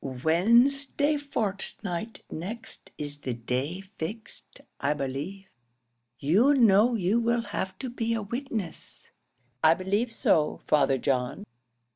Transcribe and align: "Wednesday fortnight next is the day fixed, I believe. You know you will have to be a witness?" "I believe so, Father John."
"Wednesday 0.03 1.15
fortnight 1.17 2.23
next 2.31 2.91
is 2.97 3.19
the 3.19 3.35
day 3.35 3.81
fixed, 3.99 4.61
I 4.79 4.95
believe. 4.95 5.45
You 6.17 6.55
know 6.55 6.95
you 6.95 7.19
will 7.19 7.43
have 7.53 7.77
to 7.77 7.89
be 7.91 8.15
a 8.15 8.23
witness?" 8.23 9.11
"I 9.63 9.75
believe 9.75 10.11
so, 10.11 10.61
Father 10.65 10.97
John." 10.97 11.45